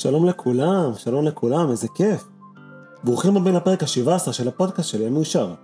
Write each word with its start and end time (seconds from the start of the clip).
שלום 0.00 0.26
לכולם, 0.26 0.92
שלום 0.96 1.24
לכולם, 1.24 1.70
איזה 1.70 1.88
כיף. 1.94 2.28
ברוכים 3.04 3.36
הבאים 3.36 3.54
לפרק 3.54 3.82
ה-17 3.82 4.32
של 4.32 4.48
הפודקאסט 4.48 4.88
שלי, 4.88 5.06
המאושר. 5.06 5.54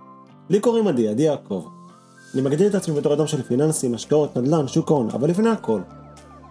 לי 0.49 0.59
קוראים 0.59 0.87
עדי, 0.87 1.07
עדי 1.07 1.23
יעקב. 1.23 1.67
אני 2.33 2.41
מגדיר 2.41 2.67
את 2.69 2.75
עצמי 2.75 2.95
בתור 2.95 3.13
אדם 3.13 3.27
של 3.27 3.41
פיננסים, 3.41 3.93
השקעות, 3.93 4.37
נדל"ן, 4.37 4.67
שוק 4.67 4.91
ההון, 4.91 5.09
אבל 5.09 5.29
לפני 5.29 5.49
הכל, 5.49 5.81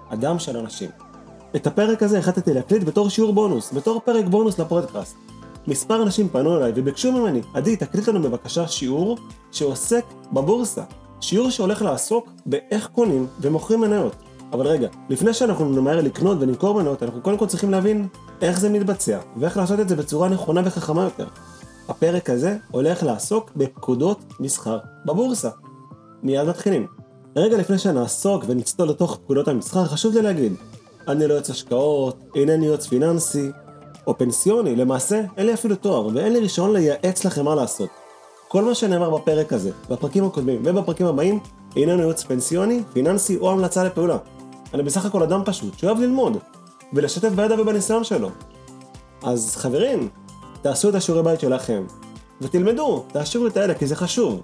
אדם 0.08 0.38
של 0.38 0.56
אנשים. 0.56 0.90
את 1.56 1.66
הפרק 1.66 2.02
הזה 2.02 2.18
החלטתי 2.18 2.54
להקליט 2.54 2.82
בתור 2.82 3.08
שיעור 3.08 3.32
בונוס, 3.32 3.72
בתור 3.72 4.00
פרק 4.04 4.24
בונוס 4.24 4.58
לפודקאסט. 4.58 5.16
מספר 5.66 6.02
אנשים 6.02 6.28
פנו 6.28 6.56
אליי 6.56 6.72
וביקשו 6.74 7.12
ממני, 7.12 7.40
עדי, 7.54 7.76
תקליט 7.76 8.08
לנו 8.08 8.22
בבקשה 8.22 8.68
שיעור 8.68 9.18
שעוסק 9.52 10.04
בבורסה. 10.32 10.82
שיעור 11.20 11.50
שהולך 11.50 11.82
לעסוק 11.82 12.28
באיך 12.46 12.88
קונים 12.88 13.26
ומוכרים 13.40 13.80
מניות. 13.80 14.16
אבל 14.54 14.66
רגע, 14.66 14.88
לפני 15.08 15.34
שאנחנו 15.34 15.68
נמהר 15.68 16.00
לקנות 16.00 16.36
ולמכור 16.40 16.74
מניות, 16.74 17.02
אנחנו 17.02 17.20
קודם 17.20 17.38
כל 17.38 17.46
צריכים 17.46 17.70
להבין 17.70 18.08
איך 18.42 18.60
זה 18.60 18.68
מתבצע, 18.68 19.18
ואיך 19.36 19.56
לעשות 19.56 19.80
את 19.80 19.88
זה 19.88 19.96
בצורה 19.96 20.28
נכונה 20.28 20.60
וחכמה 20.64 21.04
יותר. 21.04 21.26
הפרק 21.88 22.30
הזה 22.30 22.56
הולך 22.70 23.02
לעסוק 23.02 23.50
בפקודות 23.56 24.18
מסחר 24.40 24.78
בבורסה. 25.06 25.50
מיד 26.22 26.48
מתחילים. 26.48 26.86
רגע 27.36 27.56
לפני 27.56 27.78
שנעסוק 27.78 28.44
ונצטול 28.46 28.88
לתוך 28.88 29.16
פקודות 29.16 29.48
המסחר, 29.48 29.84
חשוב 29.84 30.14
לי 30.14 30.22
להגיד, 30.22 30.52
אני 31.08 31.26
לא 31.26 31.34
יועץ 31.34 31.50
השקעות, 31.50 32.18
אינני 32.34 32.66
יועץ 32.66 32.86
פיננסי 32.86 33.50
או 34.06 34.18
פנסיוני, 34.18 34.76
למעשה 34.76 35.22
אין 35.36 35.46
לי 35.46 35.54
אפילו 35.54 35.76
תואר 35.76 36.06
ואין 36.06 36.32
לי 36.32 36.40
רישיון 36.40 36.72
לייעץ 36.72 37.24
לכם 37.24 37.44
מה 37.44 37.54
לעשות. 37.54 37.88
כל 38.48 38.64
מה 38.64 38.74
שנאמר 38.74 39.10
בפרק 39.10 39.52
הזה, 39.52 39.70
בפרקים 39.90 40.24
הקודמים 40.24 40.62
ובפרקים 40.64 41.06
הבאים, 41.06 41.40
איננו 41.76 41.98
ייעוץ 41.98 42.22
פנסיוני, 42.22 42.82
פיננסי 42.92 43.36
או 43.36 43.50
המלצה 43.50 43.84
לפעולה. 43.84 44.18
אני 44.74 44.82
בסך 44.82 45.04
הכל 45.04 45.22
אדם 45.22 45.42
פשוט 45.44 45.78
שאוהב 45.78 46.00
ללמוד 46.00 46.36
ולשתף 46.92 47.28
בידע 47.28 47.60
ובניסיון 47.60 48.04
שלו. 48.04 48.30
אז 49.22 49.56
חברים, 49.56 50.08
תעשו 50.62 50.88
את 50.88 50.94
השיעורי 50.94 51.24
בית 51.24 51.40
שלכם 51.40 51.86
ותלמדו, 52.40 53.04
תעשירו 53.12 53.46
את 53.46 53.56
האלה 53.56 53.74
כי 53.74 53.86
זה 53.86 53.96
חשוב. 53.96 54.42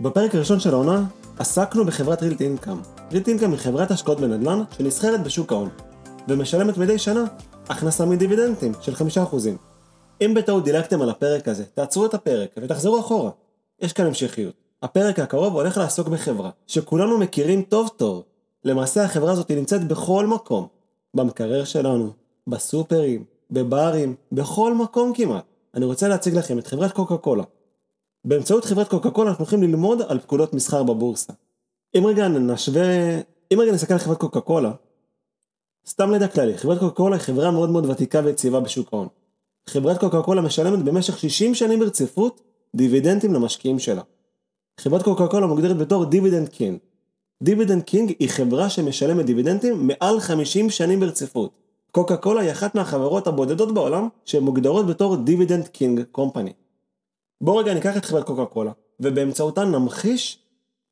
בפרק 0.00 0.34
הראשון 0.34 0.60
של 0.60 0.74
העונה 0.74 1.04
עסקנו 1.38 1.84
בחברת 1.84 2.22
רילט 2.22 2.40
אינקאם. 2.40 2.76
רילט 3.12 3.28
אינקאם 3.28 3.50
היא 3.50 3.58
חברת 3.58 3.90
השקעות 3.90 4.20
בנדל"ן 4.20 4.62
שנסחרת 4.78 5.22
בשוק 5.22 5.52
ההון 5.52 5.68
ומשלמת 6.28 6.78
מדי 6.78 6.98
שנה 6.98 7.24
הכנסה 7.68 8.06
מדיבידנדים 8.06 8.72
של 8.80 8.94
5%. 8.94 8.98
אם 10.20 10.34
בטעות 10.34 10.64
דילגתם 10.64 11.02
על 11.02 11.10
הפרק 11.10 11.48
הזה, 11.48 11.64
תעצרו 11.64 12.06
את 12.06 12.14
הפרק 12.14 12.50
ותחזרו 12.62 13.00
אחורה. 13.00 13.30
יש 13.80 13.92
כאן 13.92 14.06
המשכיות. 14.06 14.54
הפרק 14.82 15.18
הקרוב 15.18 15.54
הולך 15.54 15.76
לעסוק 15.78 16.08
בחברה 16.08 16.50
שכולנו 16.66 17.18
מכירים 17.18 17.62
טוב 17.62 17.90
טוב 17.96 18.22
למעשה 18.66 19.04
החברה 19.04 19.32
הזאת 19.32 19.50
נמצאת 19.50 19.88
בכל 19.88 20.26
מקום. 20.26 20.66
במקרר 21.14 21.64
שלנו, 21.64 22.12
בסופרים, 22.46 23.24
בברים, 23.50 24.14
בכל 24.32 24.74
מקום 24.74 25.12
כמעט. 25.14 25.44
אני 25.74 25.84
רוצה 25.84 26.08
להציג 26.08 26.34
לכם 26.34 26.58
את 26.58 26.66
חברת 26.66 26.92
קוקה 26.92 27.16
קולה. 27.16 27.44
באמצעות 28.24 28.64
חברת 28.64 28.88
קוקה 28.88 29.10
קולה 29.10 29.30
אנחנו 29.30 29.42
הולכים 29.42 29.62
ללמוד 29.62 30.02
על 30.08 30.18
פקודות 30.18 30.54
מסחר 30.54 30.82
בבורסה. 30.82 31.32
אם 31.98 32.06
רגע 32.06 32.28
נשווה, 32.28 33.20
אם 33.52 33.60
רגע 33.60 33.72
נסתכל 33.72 33.92
על 33.92 33.98
חברת 33.98 34.18
קוקה 34.18 34.40
קולה, 34.40 34.72
סתם 35.88 36.10
לידע 36.10 36.28
כללי, 36.28 36.58
חברת 36.58 36.78
קוקה 36.78 36.96
קולה 36.96 37.16
היא 37.16 37.22
חברה 37.22 37.50
מאוד 37.50 37.70
מאוד 37.70 37.86
ותיקה 37.86 38.20
ויציבה 38.24 38.60
בשוק 38.60 38.92
ההון. 38.92 39.08
חברת 39.70 39.98
קוקה 40.00 40.22
קולה 40.22 40.42
משלמת 40.42 40.84
במשך 40.84 41.18
60 41.18 41.54
שנים 41.54 41.78
ברציפות 41.78 42.42
דיבידנדים 42.74 43.34
למשקיעים 43.34 43.78
שלה. 43.78 44.02
חברת 44.80 45.02
קוקה 45.02 45.28
קולה 45.28 45.46
מוגדרת 45.46 45.76
בתור 45.76 46.04
dividend 46.04 46.48
king. 46.48 46.78
dividend 47.42 47.82
king 47.82 48.12
היא 48.18 48.28
חברה 48.28 48.70
שמשלמת 48.70 49.26
דיבידנדים 49.26 49.86
מעל 49.86 50.20
50 50.20 50.70
שנים 50.70 51.00
ברציפות. 51.00 51.50
קוקה 51.90 52.16
קולה 52.16 52.40
היא 52.40 52.52
אחת 52.52 52.74
מהחברות 52.74 53.26
הבודדות 53.26 53.74
בעולם 53.74 54.08
שמוגדרות 54.24 54.86
בתור 54.86 55.16
dividend 55.16 55.68
king 55.68 56.02
company. 56.12 56.52
בואו 57.40 57.56
רגע 57.56 57.74
ניקח 57.74 57.96
את 57.96 58.04
חברת 58.04 58.24
קוקה 58.24 58.46
קולה 58.46 58.72
ובאמצעותה 59.00 59.64
נמחיש 59.64 60.38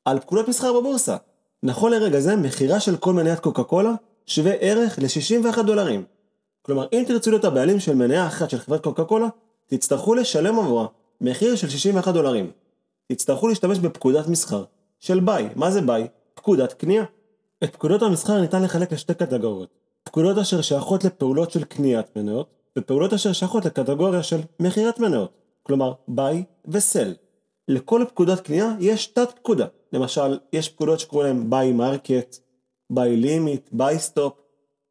על 0.05 0.19
פקודות 0.19 0.47
מסחר 0.47 0.79
בבורסה. 0.79 1.17
נכון 1.63 1.91
לרגע 1.91 2.19
זה 2.19 2.35
מכירה 2.35 2.79
של 2.79 2.97
כל 2.97 3.13
מניית 3.13 3.39
קוקה 3.39 3.63
קולה 3.63 3.93
שווה 4.25 4.53
ערך 4.53 4.99
ל-61 4.99 5.61
דולרים. 5.61 6.03
כלומר 6.61 6.87
אם 6.93 7.03
תרצו 7.07 7.31
להיות 7.31 7.45
הבעלים 7.45 7.79
של 7.79 7.95
מניה 7.95 8.27
אחת 8.27 8.49
של 8.49 8.57
חברת 8.57 8.83
קוקה 8.83 9.03
קולה 9.03 9.27
תצטרכו 9.67 10.15
לשלם 10.15 10.59
עבורה 10.59 10.87
מחיר 11.21 11.55
של 11.55 11.69
61 11.69 12.13
דולרים. 12.13 12.51
תצטרכו 13.07 13.47
להשתמש 13.47 13.79
בפקודת 13.79 14.27
מסחר 14.27 14.63
של 14.99 15.19
buy. 15.19 15.49
מה 15.55 15.71
זה 15.71 15.81
buy? 15.81 16.07
פקודת 16.45 16.73
קנייה. 16.73 17.03
את 17.63 17.73
פקודות 17.73 18.01
המסחר 18.01 18.41
ניתן 18.41 18.63
לחלק 18.63 18.91
לשתי 18.91 19.13
קטגוריות. 19.13 19.69
פקודות 20.03 20.37
אשר 20.37 20.61
שייכות 20.61 21.03
לפעולות 21.03 21.51
של 21.51 21.63
קניית 21.63 22.15
מניות, 22.15 22.47
ופעולות 22.77 23.13
אשר 23.13 23.33
שייכות 23.33 23.65
לקטגוריה 23.65 24.23
של 24.23 24.39
מכירת 24.59 24.99
מניות, 24.99 25.31
כלומר 25.63 25.93
buy 26.07 26.43
ו 26.67 26.75
sell. 26.75 27.13
לכל 27.67 28.05
פקודת 28.09 28.39
קנייה 28.39 28.75
יש 28.79 29.07
תת 29.07 29.29
פקודה. 29.35 29.65
למשל, 29.93 30.39
יש 30.53 30.69
פקודות 30.69 30.99
שקוראים 30.99 31.27
להם 31.27 31.49
buy 31.49 31.71
market, 31.71 32.37
buy 32.89 33.17
limit, 33.17 33.69
buy 33.71 33.99
stop. 33.99 34.33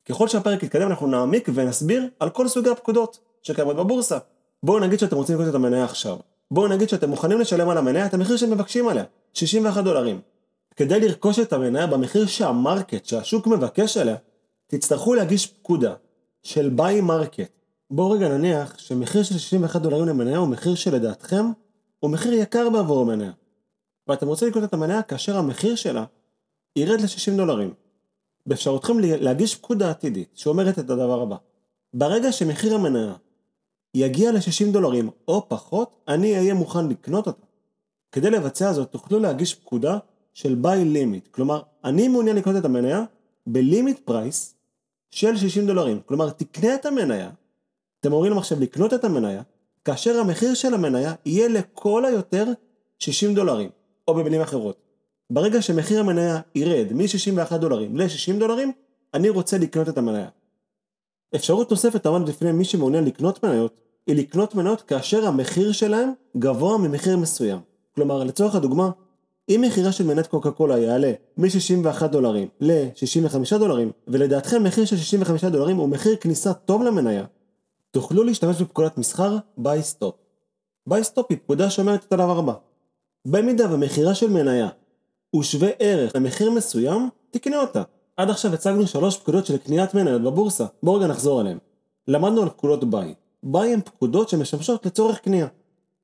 ככל 0.08 0.28
שהפרק 0.28 0.62
יתקדם 0.62 0.88
אנחנו 0.88 1.06
נעמיק 1.06 1.48
ונסביר 1.54 2.08
על 2.20 2.30
כל 2.30 2.48
סוגי 2.48 2.70
הפקודות 2.70 3.18
שקיימות 3.42 3.76
בבורסה. 3.76 4.18
בואו 4.62 4.78
נגיד 4.78 4.98
שאתם 4.98 5.16
רוצים 5.16 5.34
לקנות 5.34 5.50
את 5.50 5.54
המניה 5.54 5.84
עכשיו. 5.84 6.16
בואו 6.50 6.68
נגיד 6.68 6.88
שאתם 6.88 7.10
מוכנים 7.10 7.40
לשלם 7.40 7.68
על 7.68 7.78
המניה 7.78 8.06
את 8.06 8.14
המחיר 8.14 8.36
שמבקשים 8.36 8.88
עליה, 8.88 9.04
61 9.34 9.84
דולרים. 9.84 10.20
כדי 10.76 11.00
לרכוש 11.00 11.38
את 11.38 11.52
המניה 11.52 11.86
במחיר 11.86 12.26
שה 12.26 12.50
market, 12.50 13.04
שהשוק 13.04 13.46
מבקש 13.46 13.96
עליה, 13.96 14.16
תצטרכו 14.66 15.14
להגיש 15.14 15.46
פקודה 15.46 15.94
של 16.42 16.68
buy 16.68 17.00
market. 17.00 17.50
בואו 17.90 18.10
רגע 18.10 18.28
נניח 18.28 18.78
שמחיר 18.78 19.22
של 19.22 19.38
61 19.38 19.80
דולרים 19.82 20.08
למניה 20.08 20.38
הוא 20.38 20.48
מחיר 20.48 20.74
שלדעתכם 20.74 21.44
הוא 21.98 22.10
מחיר 22.10 22.32
יקר 22.32 22.70
בעבור 22.70 23.00
המניה. 23.00 23.32
ואתם 24.08 24.26
רוצים 24.26 24.48
לקנות 24.48 24.64
את 24.64 24.74
המניה 24.74 25.02
כאשר 25.02 25.36
המחיר 25.36 25.74
שלה 25.74 26.04
ירד 26.76 27.00
ל-60 27.00 27.36
דולרים. 27.36 27.74
באפשרותכם 28.46 28.98
להגיש 29.00 29.54
פקודה 29.56 29.90
עתידית 29.90 30.30
שאומרת 30.34 30.78
את 30.78 30.90
הדבר 30.90 31.22
הבא: 31.22 31.36
ברגע 31.94 32.32
שמחיר 32.32 32.74
המניה 32.74 33.14
יגיע 33.94 34.32
ל-60 34.32 34.72
דולרים 34.72 35.10
או 35.28 35.48
פחות, 35.48 36.00
אני 36.08 36.36
אהיה 36.36 36.54
מוכן 36.54 36.88
לקנות 36.88 37.26
אותה. 37.26 37.46
כדי 38.12 38.30
לבצע 38.30 38.72
זאת 38.72 38.90
תוכלו 38.90 39.18
להגיש 39.18 39.54
פקודה 39.54 39.98
של 40.34 40.54
buy 40.54 40.84
limit, 40.84 41.28
כלומר 41.30 41.62
אני 41.84 42.08
מעוניין 42.08 42.36
לקנות 42.36 42.56
את 42.56 42.64
המניה 42.64 43.04
ב 43.46 43.55
limit 43.55 44.00
price 44.04 44.54
של 45.10 45.36
60 45.36 45.66
דולרים, 45.66 46.00
כלומר 46.06 46.30
תקנה 46.30 46.74
את 46.74 46.86
המניה, 46.86 47.30
אתם 48.00 48.12
אומרים 48.12 48.38
עכשיו 48.38 48.60
לקנות 48.60 48.94
את 48.94 49.04
המניה, 49.04 49.42
כאשר 49.84 50.18
המחיר 50.20 50.54
של 50.54 50.74
המניה 50.74 51.14
יהיה 51.26 51.48
לכל 51.48 52.04
היותר 52.04 52.44
60 52.98 53.34
דולרים, 53.34 53.70
או 54.08 54.14
במילים 54.14 54.40
אחרות. 54.40 54.76
ברגע 55.30 55.62
שמחיר 55.62 56.00
המניה 56.00 56.40
ירד 56.54 56.92
מ-61 56.92 57.56
דולרים 57.56 57.96
ל-60 57.96 58.38
דולרים, 58.38 58.72
אני 59.14 59.28
רוצה 59.28 59.58
לקנות 59.58 59.88
את 59.88 59.98
המניה. 59.98 60.28
אפשרות 61.34 61.70
נוספת 61.70 62.06
עמדת 62.06 62.28
בפני 62.28 62.52
מי 62.52 62.64
שמעוניין 62.64 63.04
לקנות 63.04 63.44
מניות, 63.44 63.80
היא 64.06 64.16
לקנות 64.16 64.54
מניות 64.54 64.82
כאשר 64.82 65.26
המחיר 65.26 65.72
שלהם 65.72 66.10
גבוה 66.36 66.78
ממחיר 66.78 67.16
מסוים. 67.16 67.58
כלומר, 67.94 68.24
לצורך 68.24 68.54
הדוגמה, 68.54 68.90
אם 69.48 69.64
מחירה 69.66 69.92
של 69.92 70.06
מנת 70.06 70.26
קוקה 70.26 70.50
קולה 70.50 70.78
יעלה 70.78 71.12
מ-61 71.36 72.06
דולרים 72.06 72.48
ל-65 72.60 73.58
דולרים, 73.58 73.90
ולדעתכם 74.08 74.64
מחיר 74.64 74.84
של 74.84 74.96
65 74.96 75.44
דולרים 75.44 75.76
הוא 75.76 75.88
מחיר 75.88 76.16
כניסה 76.16 76.52
טוב 76.52 76.82
למניה, 76.82 77.24
תוכלו 77.90 78.24
להשתמש 78.24 78.62
בפקודת 78.62 78.98
מסחר 78.98 79.36
buy 79.56 79.82
stop. 79.82 80.14
buy 80.86 81.04
stop 81.04 81.26
היא 81.30 81.38
פקודה 81.38 81.70
שאומרת 81.70 82.04
את 82.04 82.12
הדבר 82.12 82.38
הבא. 82.38 82.52
במידה 83.26 83.74
ומחירה 83.74 84.14
של 84.14 84.30
מניה 84.30 84.68
הוא 85.30 85.42
שווה 85.42 85.68
ערך 85.78 86.16
למחיר 86.16 86.50
מסוים, 86.50 87.08
תקנה 87.30 87.60
אותה. 87.60 87.82
עד 88.16 88.30
עכשיו 88.30 88.54
הצגנו 88.54 88.86
שלוש 88.86 89.16
פקודות 89.16 89.46
של 89.46 89.56
קניית 89.56 89.94
מניות 89.94 90.22
בבורסה, 90.22 90.66
בואו 90.82 90.96
רגע 90.96 91.06
נחזור 91.06 91.40
עליהן. 91.40 91.58
למדנו 92.08 92.42
על 92.42 92.48
פקודות 92.48 92.84
buy. 92.84 93.14
buy 93.42 93.72
הן 93.72 93.80
פקודות 93.80 94.28
שמשמשות 94.28 94.86
לצורך 94.86 95.18
קנייה. 95.18 95.46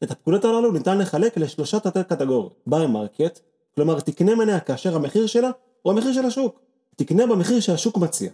את 0.05 0.11
הפקודות 0.11 0.45
הללו 0.45 0.73
ניתן 0.73 0.99
לחלק 0.99 1.37
לשלושה 1.37 1.81
תתי 1.81 2.05
קטגוריות. 2.09 2.61
buy 2.67 2.87
market, 2.87 3.41
כלומר 3.75 4.01
תקנה 4.01 4.35
מניה 4.35 4.61
כאשר 4.61 4.97
המחיר 4.97 5.27
שלה 5.27 5.51
הוא 5.83 5.93
המחיר 5.93 6.13
של 6.13 6.27
השוק. 6.27 6.61
תקנה 6.97 7.27
במחיר 7.27 7.61
שהשוק 7.61 7.99
מציע. 7.99 8.31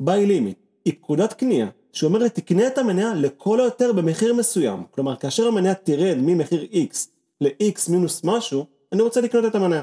buy 0.00 0.26
limit, 0.26 0.58
היא 0.84 0.94
פקודת 1.00 1.32
קנייה 1.32 1.68
שאומרת 1.92 2.34
תקנה 2.34 2.66
את 2.66 2.78
המניה 2.78 3.14
לכל 3.14 3.60
היותר 3.60 3.92
במחיר 3.92 4.34
מסוים. 4.34 4.82
כלומר 4.90 5.16
כאשר 5.16 5.46
המניה 5.46 5.74
תרד 5.74 6.16
ממחיר 6.20 6.66
X 6.72 6.96
ל-X 7.40 7.90
מינוס 7.90 8.24
משהו, 8.24 8.66
אני 8.92 9.02
רוצה 9.02 9.20
לקנות 9.20 9.44
את 9.44 9.54
המניה. 9.54 9.82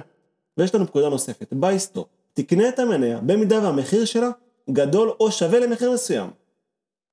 ויש 0.57 0.75
לנו 0.75 0.87
פקודה 0.87 1.09
נוספת, 1.09 1.53
buy 1.53 1.79
stop. 1.79 2.07
תקנה 2.33 2.69
את 2.69 2.79
המניה 2.79 3.19
במידה 3.19 3.63
והמחיר 3.63 4.05
שלה 4.05 4.29
גדול 4.69 5.11
או 5.19 5.31
שווה 5.31 5.59
למחיר 5.59 5.91
מסוים. 5.91 6.29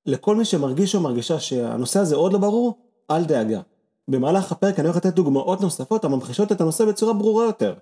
לכל 0.06 0.36
מי 0.36 0.44
שמרגיש 0.44 0.94
או 0.94 1.00
מרגישה 1.00 1.40
שהנושא 1.40 2.00
הזה 2.00 2.16
עוד 2.16 2.32
לא 2.32 2.38
ברור, 2.38 2.78
אל 3.10 3.24
דאגה. 3.24 3.60
במהלך 4.08 4.52
הפרק 4.52 4.78
אני 4.78 4.88
הולך 4.88 4.96
לתת 4.96 5.14
דוגמאות 5.14 5.60
נוספות 5.60 6.04
הממחישות 6.04 6.52
את 6.52 6.60
הנושא 6.60 6.84
בצורה 6.84 7.12
ברורה 7.12 7.44
יותר. 7.44 7.74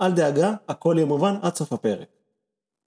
אל 0.00 0.12
דאגה, 0.12 0.54
הכל 0.68 0.94
יהיה 0.96 1.06
מובן 1.06 1.34
עד 1.42 1.54
סוף 1.54 1.72
הפרק. 1.72 2.08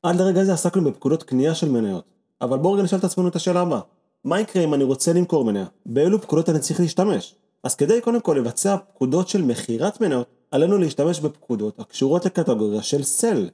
עד 0.03 0.15
לרגע 0.15 0.43
זה 0.43 0.53
עסקנו 0.53 0.83
בפקודות 0.83 1.23
קנייה 1.23 1.55
של 1.55 1.69
מניות. 1.69 2.03
אבל 2.41 2.57
בואו 2.57 2.73
רגע 2.73 2.83
נשאל 2.83 2.99
את 2.99 3.03
עצמנו 3.03 3.27
את 3.27 3.35
השאלה 3.35 3.61
הבאה. 3.61 3.79
מה 4.23 4.39
יקרה 4.39 4.63
אם 4.63 4.73
אני 4.73 4.83
רוצה 4.83 5.13
למכור 5.13 5.45
מניה? 5.45 5.65
באילו 5.85 6.21
פקודות 6.21 6.49
אני 6.49 6.59
צריך 6.59 6.79
להשתמש? 6.79 7.35
אז 7.63 7.75
כדי 7.75 8.01
קודם 8.01 8.21
כל 8.21 8.35
לבצע 8.39 8.77
פקודות 8.77 9.27
של 9.27 9.41
מכירת 9.41 10.01
מניות, 10.01 10.27
עלינו 10.51 10.77
להשתמש 10.77 11.19
בפקודות 11.19 11.79
הקשורות 11.79 12.25
לקטגוריה 12.25 12.81
של 12.81 13.03
סל. 13.03 13.49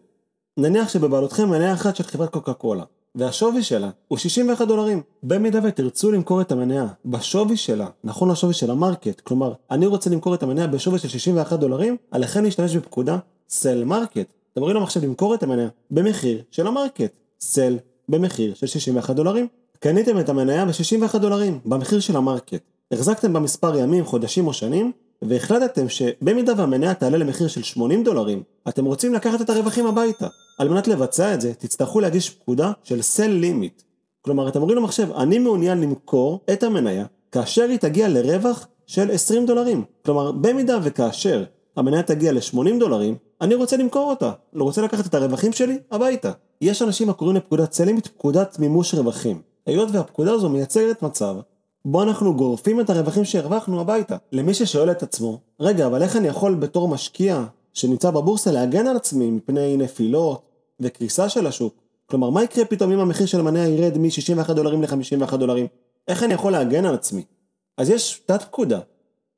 נניח 0.58 0.90
שבבעלותכם 0.90 1.50
מניה 1.50 1.74
אחת 1.74 1.96
של 1.96 2.04
חברת 2.04 2.30
קוקה 2.30 2.54
קולה, 2.54 2.84
והשווי 3.16 3.64
שלה 3.64 3.90
הוא 4.08 4.18
61 4.18 4.68
דולרים. 4.68 5.02
במידה 5.24 5.60
ותרצו 5.64 6.12
למכור 6.12 6.42
את 6.42 6.52
המניה 6.52 6.88
בשווי 7.06 7.58
שלה, 7.58 7.88
נכון 8.04 8.32
לשווי 8.32 8.54
של 8.54 8.72
המרקט, 8.72 9.22
כלומר, 9.22 9.54
אני 9.72 9.86
רוצה 9.86 10.10
למכור 10.10 10.34
את 10.36 10.44
המניה 10.44 10.68
בשווי 10.68 11.00
של 11.00 11.08
61 11.08 11.60
דולרים, 11.60 11.98
עליכם 12.12 12.44
להשתמש 12.44 12.76
בפקודה 12.76 13.18
sell 13.50 13.84
market. 13.84 14.28
אתם 14.54 14.62
אומרים 14.62 14.78
למחשב 14.78 15.04
למכור 15.04 15.36
את 15.36 15.44
המניה 15.44 15.68
במחיר 15.92 16.42
של 16.52 16.68
ה 16.68 16.73
market, 16.73 17.12
sell 17.42 17.78
במחיר 18.10 18.54
של 18.54 18.68
61 18.68 19.16
דולרים. 19.16 19.48
קניתם 19.80 20.20
את 20.20 20.30
המניה 20.30 20.66
ב-61 20.66 21.18
דולרים, 21.18 21.60
במחיר 21.66 22.00
של 22.00 22.16
ה 22.16 22.21
market. 22.21 22.62
החזקתם 22.92 23.34
בה 23.34 23.48
מספר 23.48 23.78
ימים, 23.78 24.06
חודשים 24.06 24.48
או 24.48 24.54
שנים, 24.54 24.92
והחלטתם 25.22 25.90
שבמידה 25.90 26.54
והמניה 26.58 26.94
תעלה 26.94 27.18
למחיר 27.18 27.48
של 27.48 27.64
80 27.64 28.04
דולרים, 28.04 28.44
אתם 28.70 28.86
רוצים 28.86 29.14
לקחת 29.14 29.42
את 29.42 29.50
הרווחים 29.50 29.86
הביתה. 29.86 30.28
על 30.58 30.70
מנת 30.70 30.88
לבצע 30.88 31.34
את 31.34 31.42
זה, 31.42 31.54
תצטרכו 31.54 32.00
להגיש 32.00 32.30
פקודה 32.30 32.72
של 32.84 33.02
sell 33.02 33.28
limit. 33.28 33.82
כלומר, 34.22 34.48
אתם 34.48 34.62
אומרים 34.62 34.78
למחשב, 34.78 35.12
אני 35.12 35.40
מעוניין 35.40 35.82
למכור 35.82 36.40
את 36.54 36.64
המניה 36.64 37.06
כאשר 37.32 37.64
היא 37.70 37.78
תגיע 37.78 38.10
לרווח 38.10 38.68
של 38.88 39.12
20 39.12 39.46
דולרים. 39.46 39.84
כלומר, 40.06 40.32
במידה 40.32 40.80
וכאשר 40.84 41.44
המניה 41.78 42.04
תגיע 42.04 42.32
ל-80 42.32 42.80
דולרים, 42.80 43.16
אני 43.42 43.56
רוצה 43.56 43.78
למכור 43.78 44.10
אותה. 44.10 44.32
לא 44.54 44.64
רוצה 44.64 44.82
לקחת 44.82 45.06
את 45.06 45.14
הרווחים 45.14 45.52
שלי 45.54 45.78
הביתה. 45.92 46.32
יש 46.62 46.82
אנשים 46.82 47.10
הקוראים 47.10 47.36
לפקודת 47.36 47.74
סל 47.74 47.84
לימיט 47.86 48.08
פקודת 48.08 48.60
מימוש 48.60 48.94
רווחים. 48.94 49.42
היות 49.66 49.90
והפקודה 49.92 50.32
הזו 50.32 50.50
מייצרת 50.50 51.02
מצב 51.02 51.36
בו 51.86 52.04
אנחנו 52.04 52.36
גורפים 52.36 52.80
את 52.80 52.90
הרווחים 52.90 53.26
שהרווחנו 53.26 53.82
הביתה. 53.82 54.18
למי 54.32 54.54
ששואל 54.54 54.92
את 54.92 55.04
עצמו, 55.04 55.40
רגע, 55.60 55.88
אבל 55.88 56.04
איך 56.04 56.16
אני 56.16 56.28
יכול 56.28 56.56
בתור 56.56 56.88
משקיע 56.88 57.44
שנמצא 57.74 58.12
בבורסה 58.12 58.52
להגן 58.52 58.88
על 58.88 58.96
עצמי 58.96 59.32
מפני 59.32 59.78
נפילות 59.78 60.42
וקריסה 60.80 61.30
של 61.30 61.48
השוק? 61.48 61.76
כלומר, 62.06 62.30
מה 62.30 62.44
יקרה 62.44 62.66
פתאום 62.66 62.92
אם 62.92 63.00
המחיר 63.00 63.26
של 63.26 63.40
המניה 63.40 63.68
ירד 63.68 63.98
מ-61 63.98 64.54
דולרים 64.54 64.82
ל-51 64.82 65.36
דולרים? 65.36 65.68
איך 66.08 66.24
אני 66.24 66.34
יכול 66.34 66.52
להגן 66.52 66.86
על 66.86 66.94
עצמי? 66.94 67.24
אז 67.78 67.90
יש 67.90 68.22
תת 68.26 68.42
פקודה 68.42 68.80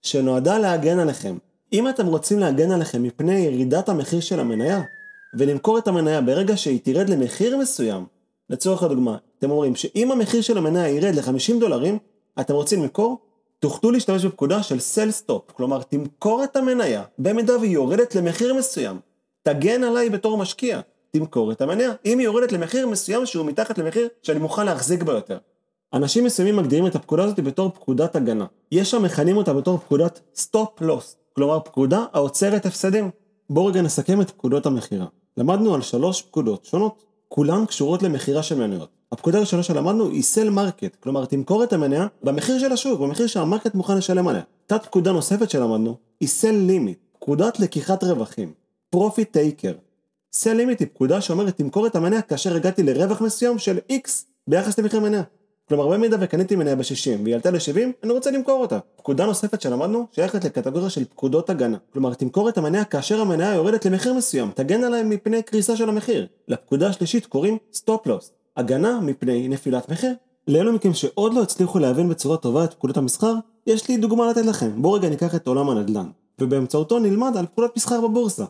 שנועדה 0.02 0.60
להגן 0.60 1.00
עליכם. 1.00 1.38
אם 1.74 1.90
אתם 1.90 2.08
רוצים 2.08 2.40
להגן 2.40 2.72
עליכם 2.72 3.04
מפני 3.04 3.40
ירידת 3.40 3.90
המחיר 3.90 4.20
של 4.20 4.40
המניה, 4.40 4.82
ולמכור 5.38 5.78
את 5.78 5.88
המניה 5.88 6.22
ברגע 6.22 6.58
שהיא 6.58 6.80
תרד 6.84 7.10
למחיר 7.10 7.58
מסוים, 7.58 8.06
לצורך 8.50 8.84
הדוגמה, 8.84 9.18
אתם 9.40 9.52
אומרים 9.52 9.76
שאם 9.76 10.12
המחיר 10.12 10.42
של 10.42 10.58
המניה 10.58 10.90
ירד 10.90 11.16
ל-50 11.16 11.60
דולרים, 11.60 11.98
אתם 12.40 12.54
רוצים 12.54 12.82
למכור? 12.82 13.18
תוכלו 13.64 13.92
להשתמש 13.92 14.26
בפקודה 14.26 14.64
של 14.64 14.80
סל 14.80 15.12
סטופ, 15.12 15.52
כלומר 15.52 15.82
תמכור 15.82 16.44
את 16.44 16.56
המניה 16.56 17.04
במידה 17.20 17.58
והיא 17.58 17.72
יורדת 17.72 18.16
למחיר 18.16 18.54
מסוים. 18.54 19.00
תגן 19.44 19.84
עליי 19.84 20.10
בתור 20.10 20.38
משקיע, 20.38 20.80
תמכור 21.12 21.52
את 21.52 21.62
המניה. 21.62 21.92
אם 22.06 22.20
היא 22.20 22.26
יורדת 22.26 22.52
למחיר 22.52 22.88
מסוים 22.88 23.26
שהוא 23.26 23.46
מתחת 23.46 23.78
למחיר 23.78 24.08
שאני 24.24 24.40
מוכן 24.40 24.66
להחזיק 24.66 25.04
בה 25.04 25.14
יותר. 25.14 25.38
אנשים 25.94 26.24
מסוימים 26.24 26.56
מגדירים 26.56 26.88
את 26.88 26.96
הפקודה 26.96 27.24
הזאת 27.24 27.40
בתור 27.40 27.70
פקודת 27.70 28.16
הגנה. 28.16 28.46
יש 28.72 28.92
שמכנים 28.92 29.38
אותה 29.38 29.54
בתור 29.54 29.78
פקודת 29.78 30.20
stop 30.36 30.82
loss, 30.82 31.16
כלומר 31.36 31.60
פקודה 31.60 32.06
העוצרת 32.14 32.66
הפסדים. 32.66 33.10
בואו 33.50 33.66
רגע 33.66 33.82
נסכם 33.82 34.22
את 34.22 34.32
פקודות 34.32 34.66
המכירה. 34.66 35.06
למדנו 35.38 35.76
על 35.76 35.82
שלוש 35.82 36.22
פקודות 36.22 36.66
שונות, 36.66 37.04
כולן 37.28 37.66
קשורות 37.66 38.04
למכירה 38.04 38.44
של 38.44 38.56
מניות. 38.56 38.90
הפקודה 39.14 39.38
הראשונה 39.38 39.64
שלמדנו 39.64 40.10
היא 40.10 40.24
sell 40.24 40.50
market, 40.50 40.96
כלומר 41.00 41.26
תמכור 41.26 41.64
את 41.64 41.74
המניה 41.74 42.08
במחיר 42.24 42.60
של 42.60 42.72
השוק, 42.72 43.02
במחיר 43.02 43.28
שה 43.28 43.44
market 43.44 43.76
מוכן 43.76 43.98
לשלם 43.98 44.28
עליה. 44.28 44.42
תת 44.68 44.84
פקודה 44.84 45.12
נוספת 45.12 45.50
שלמדנו 45.50 45.96
היא 46.20 46.30
sell 46.30 46.52
limit, 46.52 46.98
פקודת 47.14 47.60
לקיחת 47.60 48.04
רווחים, 48.04 48.54
profit 48.90 49.32
taker. 49.32 49.74
sell 50.34 50.54
limit 50.54 50.80
היא 50.80 50.88
פקודה 50.94 51.22
שאומרת 51.22 51.58
תמכור 51.58 51.88
את 51.88 51.96
המניה 51.96 52.22
כאשר 52.22 52.56
הגעתי 52.56 52.84
לרווח 52.84 53.22
מסוים 53.22 53.60
של 53.60 53.78
X 53.92 54.10
ביחס 54.48 54.80
למחיר 54.80 55.00
מניה. 55.00 55.24
כלומר 55.70 55.88
במידה 55.88 56.18
וקניתי 56.20 56.56
מניה 56.56 56.76
ב-60 56.76 57.24
והיא 57.24 57.36
עלתה 57.36 57.52
ל-70, 57.52 58.04
אני 58.04 58.14
רוצה 58.14 58.32
למכור 58.32 58.62
אותה. 58.62 58.80
פקודה 58.96 59.26
נוספת 59.26 59.62
שלמדנו 59.62 60.08
שייכת 60.12 60.46
לקטגוריה 60.46 60.90
של 60.90 61.06
פקודות 61.06 61.50
הגנה. 61.50 61.78
כלומר 61.94 62.14
תמכור 62.14 62.50
את 62.50 62.58
המניה 62.58 62.86
כאשר 62.86 63.22
המניה 63.22 63.54
יורדת 63.54 63.86
למחיר 63.86 64.14
מסוים, 64.14 64.52
תגן 64.56 64.84
עליי 64.84 65.10
מפני 65.10 65.44
קריסה 65.44 65.76
של 65.76 65.90
המחיר. 65.90 66.28
לפקודה 66.48 66.88
השלישית 66.88 67.26
קוראים 67.26 67.58
stop 67.74 68.08
loss, 68.08 68.32
הגנה 68.58 69.00
מפני 69.02 69.48
נפילת 69.48 69.90
מחיר. 69.90 70.14
לאלו 70.48 70.74
מכם 70.74 70.94
שעוד 70.94 71.34
לא 71.34 71.42
הצליחו 71.42 71.80
להבין 71.80 72.10
בצורה 72.10 72.38
טובה 72.38 72.64
את 72.64 72.74
פקודות 72.74 72.98
המסחר, 72.98 73.34
יש 73.68 73.90
לי 73.90 73.98
דוגמה 73.98 74.30
לתת 74.30 74.46
לכם. 74.46 74.82
בואו 74.82 74.94
רגע 74.94 75.10
ניקח 75.10 75.36
את 75.36 75.48
עולם 75.48 75.70
הנדל"ן, 75.70 76.10
ובאמצעותו 76.40 77.00
נלמד 77.00 77.38
על 77.38 77.46
פקודות 77.46 77.78
מסחר 77.78 78.02
בבורסה. 78.02 78.46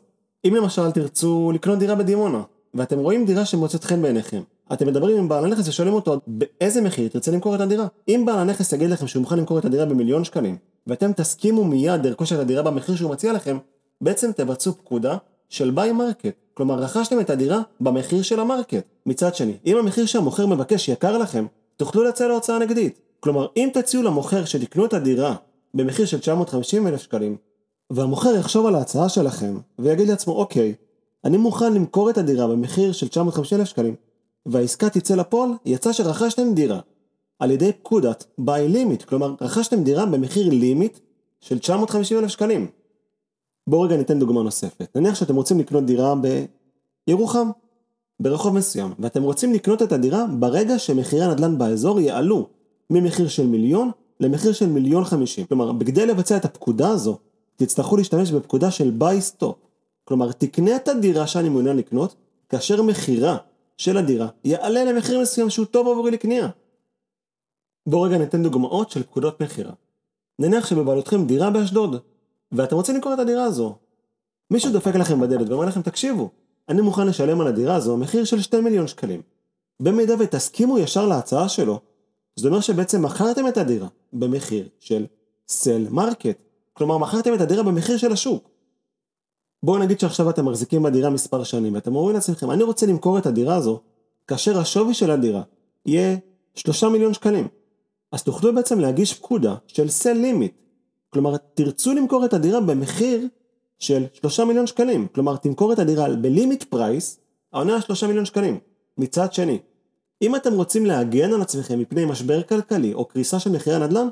אם 0.45 0.55
למשל 0.55 0.91
תרצו 0.91 1.51
לקנות 1.53 1.79
דירה 1.79 1.95
בדימונה, 1.95 2.41
ואתם 2.73 2.99
רואים 2.99 3.25
דירה 3.25 3.45
שמוצאת 3.45 3.83
חן 3.83 4.01
בעיניכם, 4.01 4.41
אתם 4.73 4.87
מדברים 4.87 5.17
עם 5.17 5.29
בעל 5.29 5.45
הנכס 5.45 5.67
ושואלים 5.67 5.93
אותו 5.93 6.19
באיזה 6.27 6.81
מחיר 6.81 7.07
תרצה 7.07 7.31
למכור 7.31 7.55
את 7.55 7.61
הדירה. 7.61 7.87
אם 8.07 8.23
בעל 8.25 8.39
הנכס 8.39 8.73
יגיד 8.73 8.89
לכם 8.89 9.07
שהוא 9.07 9.21
מוכן 9.21 9.37
למכור 9.37 9.59
את 9.59 9.65
הדירה 9.65 9.85
במיליון 9.85 10.23
שקלים, 10.23 10.57
ואתם 10.87 11.13
תסכימו 11.13 11.63
מיד 11.63 12.05
לרכוש 12.05 12.33
את 12.33 12.39
הדירה 12.39 12.63
במחיר 12.63 12.95
שהוא 12.95 13.11
מציע 13.11 13.33
לכם, 13.33 13.57
בעצם 14.01 14.31
תבצעו 14.31 14.73
פקודה 14.73 15.17
של 15.49 15.71
buy 15.71 15.91
market. 15.91 16.42
כלומר 16.53 16.75
רכשתם 16.75 17.19
את 17.19 17.29
הדירה 17.29 17.61
במחיר 17.81 18.21
של 18.21 18.39
ה 18.39 18.45
market. 18.45 18.83
מצד 19.05 19.35
שני, 19.35 19.53
אם 19.65 19.77
המחיר 19.77 20.05
שהמוכר 20.05 20.45
מבקש 20.45 20.89
יקר 20.89 21.17
לכם, 21.17 21.45
תוכלו 21.77 22.03
לצאת 22.03 22.27
להצעה 22.27 22.59
נגדית. 22.59 22.99
כלומר, 23.19 23.47
אם 23.57 23.69
תציעו 23.73 24.03
למוכר 24.03 24.45
שתקנו 24.45 24.85
את 24.85 24.93
הדירה 24.93 25.35
במחיר 25.73 26.05
של 26.05 26.19
950 26.19 26.87
אלף 26.87 27.01
שקלים, 27.01 27.37
והמוכר 27.89 28.35
יחשוב 28.35 28.65
על 28.65 28.75
ההצעה 28.75 29.09
שלכם, 29.09 29.57
ויגיד 29.79 30.07
לעצמו, 30.07 30.33
אוקיי, 30.33 30.73
אני 31.25 31.37
מוכן 31.37 31.73
למכור 31.73 32.09
את 32.09 32.17
הדירה 32.17 32.47
במחיר 32.47 32.91
של 32.91 33.07
950 33.07 33.59
אלף 33.59 33.67
שקלים, 33.67 33.95
והעסקה 34.45 34.89
תצא 34.89 35.15
לפועל, 35.15 35.49
יצא 35.65 35.93
שרכשתם 35.93 36.53
דירה 36.53 36.79
על 37.39 37.51
ידי 37.51 37.71
פקודת 37.71 38.25
ביי 38.37 38.69
לימיט, 38.69 39.03
כלומר 39.03 39.35
רכשתם 39.41 39.83
דירה 39.83 40.05
במחיר 40.05 40.49
לימיט 40.49 40.99
של 41.41 41.59
950 41.59 42.19
אלף 42.19 42.27
שקלים. 42.27 42.67
בואו 43.67 43.81
רגע 43.81 43.97
ניתן 43.97 44.19
דוגמה 44.19 44.43
נוספת. 44.43 44.95
נניח 44.95 45.15
שאתם 45.15 45.35
רוצים 45.35 45.59
לקנות 45.59 45.85
דירה 45.85 46.13
בירוחם, 47.07 47.49
ברחוב 48.19 48.55
מסוים, 48.55 48.93
ואתם 48.99 49.23
רוצים 49.23 49.53
לקנות 49.53 49.81
את 49.81 49.91
הדירה 49.91 50.25
ברגע 50.39 50.79
שמחירי 50.79 51.23
הנדל"ן 51.23 51.57
באזור 51.57 51.99
יעלו 51.99 52.47
ממחיר 52.89 53.27
של 53.27 53.47
מיליון 53.47 53.91
למחיר 54.19 54.53
של 54.53 54.69
מיליון 54.69 55.03
חמישים. 55.03 55.45
כלומר, 55.45 55.71
בכדי 55.71 56.05
לבצע 56.05 56.37
את 56.37 56.45
הפקודה 56.45 56.89
הזו, 56.89 57.17
תצטרכו 57.55 57.97
להשתמש 57.97 58.31
בפקודה 58.31 58.71
של 58.71 58.91
buy 58.91 59.21
stop. 59.21 59.55
כלומר, 60.05 60.31
תקנה 60.31 60.75
את 60.75 60.87
הדירה 60.87 61.27
שאני 61.27 61.49
מעוניין 61.49 61.77
לקנות, 61.77 62.15
כאשר 62.49 62.81
מחירה 62.81 63.37
של 63.77 63.97
הדירה 63.97 64.27
יעלה 64.43 64.83
למחיר 64.83 65.19
מסוים 65.19 65.49
שהוא 65.49 65.65
טוב 65.65 65.87
עבורי 65.87 66.11
לקנייה. 66.11 66.47
בואו 67.87 68.01
רגע 68.01 68.17
ניתן 68.17 68.43
דוגמאות 68.43 68.91
של 68.91 69.03
פקודות 69.03 69.41
מכירה. 69.41 69.71
נניח 70.39 70.65
שבבעלותכם 70.65 71.25
דירה 71.25 71.49
באשדוד, 71.49 71.99
ואתם 72.53 72.75
רוצים 72.75 72.95
למכור 72.95 73.13
את 73.13 73.19
הדירה 73.19 73.43
הזו. 73.43 73.75
מישהו 74.51 74.71
דופק 74.71 74.95
לכם 74.95 75.19
בדלת 75.19 75.49
ואומר 75.49 75.65
לכם, 75.65 75.81
תקשיבו, 75.81 76.29
אני 76.69 76.81
מוכן 76.81 77.07
לשלם 77.07 77.41
על 77.41 77.47
הדירה 77.47 77.75
הזו 77.75 77.97
מחיר 77.97 78.23
של 78.23 78.41
2 78.41 78.63
מיליון 78.63 78.87
שקלים. 78.87 79.21
במידה 79.79 80.13
ותסכימו 80.19 80.79
ישר 80.79 81.05
להצעה 81.05 81.49
שלו, 81.49 81.79
זה 82.35 82.47
אומר 82.47 82.59
שבעצם 82.59 83.05
מכרתם 83.05 83.47
את 83.47 83.57
הדירה 83.57 83.87
במחיר 84.13 84.67
של 84.79 85.05
sell 85.47 85.87
market. 85.89 86.37
כלומר, 86.73 86.97
מכרתם 86.97 87.33
את 87.33 87.41
הדירה 87.41 87.63
במחיר 87.63 87.97
של 87.97 88.11
השוק. 88.11 88.49
בואו 89.63 89.77
נגיד 89.77 89.99
שעכשיו 89.99 90.29
אתם 90.29 90.45
מחזיקים 90.45 90.83
בדירה 90.83 91.09
מספר 91.09 91.43
שנים, 91.43 91.73
ואתם 91.73 91.95
אומרים 91.95 92.15
לעצמכם, 92.15 92.51
אני 92.51 92.63
רוצה 92.63 92.85
למכור 92.85 93.17
את 93.17 93.25
הדירה 93.25 93.55
הזו, 93.55 93.79
כאשר 94.27 94.59
השווי 94.59 94.93
של 94.93 95.11
הדירה 95.11 95.41
יהיה 95.85 96.17
3 96.55 96.83
מיליון 96.83 97.13
שקלים. 97.13 97.47
אז 98.11 98.23
תוכלו 98.23 98.55
בעצם 98.55 98.79
להגיש 98.79 99.13
פקודה 99.13 99.55
של 99.67 99.89
sell 99.89 100.13
limit. 100.13 100.62
כלומר, 101.13 101.37
תרצו 101.53 101.93
למכור 101.93 102.25
את 102.25 102.33
הדירה 102.33 102.61
במחיר 102.61 103.27
של 103.79 104.05
3 104.13 104.39
מיליון 104.39 104.67
שקלים. 104.67 105.07
כלומר, 105.15 105.37
תמכור 105.37 105.73
את 105.73 105.79
הדירה 105.79 106.15
ב 106.15 106.23
limit 106.23 106.63
price, 106.63 107.19
העונה 107.53 107.75
על 107.75 107.81
3 107.81 108.03
מיליון 108.03 108.25
שקלים. 108.25 108.59
מצד 108.97 109.33
שני, 109.33 109.59
אם 110.21 110.35
אתם 110.35 110.53
רוצים 110.53 110.85
להגן 110.85 111.33
על 111.33 111.41
עצמכם 111.41 111.79
מפני 111.79 112.05
משבר 112.05 112.43
כלכלי 112.43 112.93
או 112.93 113.05
קריסה 113.05 113.39
של 113.39 113.51
מחירי 113.51 113.75
הנדל"ן, 113.75 114.07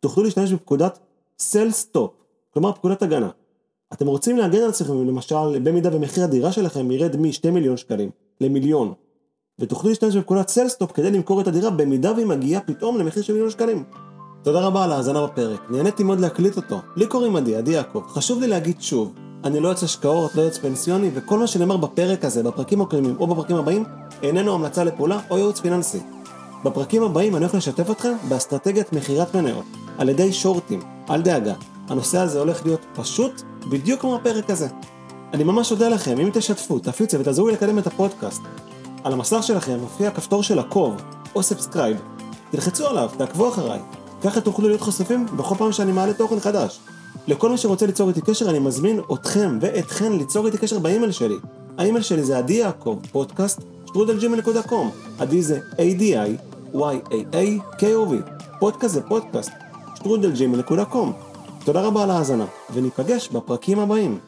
תוכלו 0.00 0.24
להשתמש 0.24 0.52
בפקודת 0.52 0.98
sell 1.38 1.70
stop, 1.70 2.10
כלומר 2.50 2.72
פקודת 2.72 3.02
הגנה. 3.02 3.30
אתם 3.92 4.06
רוצים 4.06 4.36
להגן 4.36 4.62
על 4.62 4.68
עצמכם 4.68 5.06
למשל 5.06 5.58
במידה 5.58 5.96
ומחיר 5.96 6.24
הדירה 6.24 6.52
שלכם 6.52 6.90
ירד 6.90 7.16
מ-2 7.16 7.50
מיליון 7.50 7.76
שקלים 7.76 8.10
למיליון 8.40 8.92
ותוכלו 9.58 9.88
להשתמש 9.88 10.16
בפקודת 10.16 10.48
sell 10.48 10.70
stop 10.70 10.92
כדי 10.92 11.10
למכור 11.10 11.40
את 11.40 11.46
הדירה 11.46 11.70
במידה 11.70 12.12
והיא 12.12 12.26
מגיעה 12.26 12.60
פתאום 12.60 12.98
למחיר 12.98 13.22
של 13.22 13.32
מיליון 13.32 13.50
שקלים. 13.50 13.84
תודה 14.42 14.60
רבה 14.60 14.84
על 14.84 14.92
ההאזנה 14.92 15.26
בפרק, 15.26 15.60
נהניתי 15.70 16.02
מאוד 16.02 16.20
להקליט 16.20 16.56
אותו. 16.56 16.80
לי 16.96 17.06
קוראים 17.06 17.36
עדי, 17.36 17.56
עדי 17.56 17.70
יעקב. 17.70 18.02
חשוב 18.08 18.40
לי 18.40 18.46
להגיד 18.46 18.82
שוב, 18.82 19.12
אני 19.44 19.60
לא 19.60 19.68
יועץ 19.68 19.82
השקעות, 19.82 20.34
לא 20.34 20.42
יועץ 20.42 20.58
פנסיוני, 20.58 21.10
וכל 21.14 21.38
מה 21.38 21.46
שנאמר 21.46 21.76
בפרק 21.76 22.24
הזה, 22.24 22.42
בפרקים 22.42 22.80
הקודמים 22.80 23.16
או 23.20 23.26
בפרקים 23.26 23.56
הבאים, 23.56 23.84
איננו 24.22 24.54
המלצה 24.54 24.84
לפעולה 24.84 25.20
או 25.30 25.38
ייעוץ 25.38 25.60
פיננסי. 25.60 26.00
בפרקים 26.64 27.02
הבאים 27.02 27.36
אני 27.36 27.44
הולך 27.44 27.54
לשתף 27.54 27.90
אתכם 27.90 28.12
באסטרטגיית 28.28 28.92
מכירת 28.92 29.36
מניות, 29.36 29.64
על 29.98 30.08
ידי 30.08 30.32
שורטים, 30.32 30.80
אל 31.10 31.22
דאגה. 31.22 31.54
הנושא 31.88 32.18
הזה 32.18 32.38
הולך 32.38 32.66
להיות 32.66 32.80
פשוט, 32.94 33.42
בדיוק 33.70 34.00
כמו 34.00 34.16
הפרק 34.16 34.50
הזה. 34.50 34.68
אני 35.34 35.44
ממש 35.44 35.72
אודה 35.72 35.88
לכם, 35.88 36.20
אם 36.20 36.30
תשתפו, 36.32 36.78
תפיצו 36.78 37.20
ותעזרו 37.20 37.48
לי 37.48 37.52
לקדם 37.52 37.78
את 37.78 37.86
הפודקאסט. 37.86 38.42
על 39.04 39.12
המסך 39.12 39.42
שלכם 39.42 39.78
מופיע 39.80 40.10
כפתור 40.10 40.42
של 40.42 40.58
עקוב, 40.58 41.02
או 41.34 41.42
subscribe. 41.42 41.96
תלחצו 42.50 42.86
עליו, 42.86 43.10
תעקבו 43.18 43.48
אחריי. 43.48 43.80
ככה 44.24 44.40
תוכלו 44.40 44.68
להיות 44.68 44.80
חשופים 44.80 45.26
בכל 45.36 45.54
פעם 45.54 45.72
שאני 45.72 45.92
מעלה 45.92 46.14
תוכן 46.14 46.40
חדש. 46.40 46.80
לכל 47.28 47.50
מי 47.50 47.58
שרוצה 47.58 47.86
ליצור 47.86 48.08
איתי 48.08 48.20
קשר, 48.20 48.50
אני 48.50 48.58
מזמין 48.58 49.00
אתכם 49.12 49.58
ואתכן 49.60 50.12
ליצור 50.12 50.46
איתי 50.46 50.58
קשר 50.58 50.78
באימייל 50.78 51.12
שלי. 51.12 51.36
האימייל 51.78 52.02
שלי 52.02 52.24
זה 52.24 52.38
עדי 52.38 52.52
יעקב, 52.52 52.98
פודקאסט, 53.12 53.60
שטרודל 53.86 54.29
gmail.com. 54.29 54.90
עדי 55.18 55.42
זה 55.42 55.60
A-D-I-Y-A-A-K-O-V. 55.72 58.12
פודקאסט 58.58 58.94
זה 58.94 59.02
פודקאסט, 59.02 59.50
שטרודל 59.94 60.43
gmail.com. 60.43 61.12
תודה 61.64 61.80
רבה 61.80 62.02
על 62.02 62.10
ההאזנה, 62.10 62.46
וניפגש 62.74 63.28
בפרקים 63.28 63.78
הבאים. 63.78 64.18